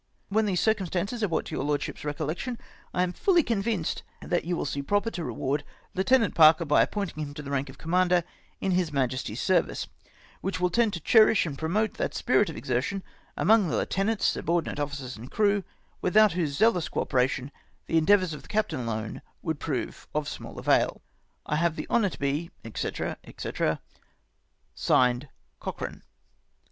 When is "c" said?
22.73-22.91, 23.37-23.51